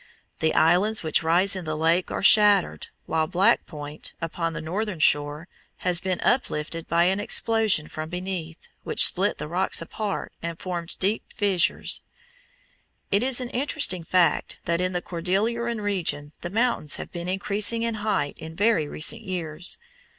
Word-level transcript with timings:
The 0.39 0.55
islands 0.55 1.03
which 1.03 1.21
rise 1.21 1.55
in 1.55 1.63
the 1.63 1.77
lake 1.77 2.09
are 2.09 2.23
shattered, 2.23 2.87
while 3.05 3.27
Black 3.27 3.67
Point, 3.67 4.13
upon 4.19 4.53
the 4.53 4.59
northern 4.59 4.97
shore, 4.97 5.47
has 5.85 5.99
been 5.99 6.19
uplifted 6.21 6.87
by 6.87 7.03
an 7.03 7.19
explosion 7.19 7.87
from 7.87 8.09
beneath, 8.09 8.67
which 8.83 9.05
split 9.05 9.37
the 9.37 9.47
rocks 9.47 9.79
apart 9.79 10.33
and 10.41 10.57
formed 10.59 10.97
deep 10.97 11.31
fissures. 11.31 12.01
It 13.11 13.21
is 13.21 13.41
an 13.41 13.49
interesting 13.51 14.03
fact 14.03 14.59
that 14.65 14.81
in 14.81 14.93
the 14.93 15.03
Cordilleran 15.03 15.79
region 15.81 16.31
the 16.41 16.49
mountains 16.49 16.95
have 16.95 17.11
been 17.11 17.27
increasing 17.29 17.83
in 17.83 17.93
height 18.01 18.39
in 18.39 18.55
very 18.55 18.87
recent 18.87 19.21
years. 19.21 19.77